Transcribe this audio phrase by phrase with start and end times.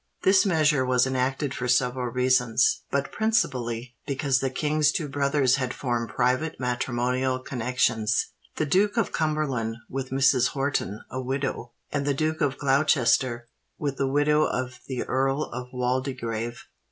[0.23, 5.75] This measure was enacted for several reasons; but principally because the King's two brothers had
[5.75, 10.47] formed private matrimonial connexions,—the Duke of Cumberland with Mrs.
[10.53, 16.63] Horton, a widow—and the Duke of Gloucester with the widow of the Earl of Waldegrave."